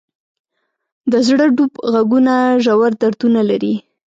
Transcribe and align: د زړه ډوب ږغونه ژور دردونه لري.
د 1.11 1.13
زړه 1.27 1.45
ډوب 1.55 1.73
ږغونه 1.93 2.35
ژور 2.63 2.91
دردونه 3.01 3.41
لري. 3.49 3.73